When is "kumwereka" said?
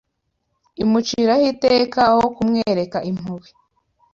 2.35-2.97